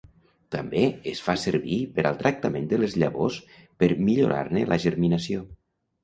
[0.53, 0.79] També
[1.09, 3.37] es fa servir per al tractament de les llavors
[3.83, 5.45] per millorar-ne la germinació.